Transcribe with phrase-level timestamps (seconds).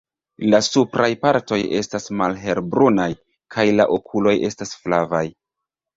[0.53, 3.07] La supraj partoj estas malhelbrunaj,
[3.57, 5.23] kaj la okuloj estas flavaj.